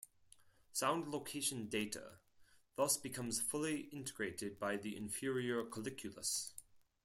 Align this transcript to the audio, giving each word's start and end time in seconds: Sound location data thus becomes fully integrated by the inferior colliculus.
Sound 0.73 1.09
location 1.09 1.69
data 1.69 2.17
thus 2.75 2.97
becomes 2.97 3.39
fully 3.39 3.81
integrated 3.91 4.57
by 4.57 4.75
the 4.75 4.97
inferior 4.97 5.63
colliculus. 5.63 6.53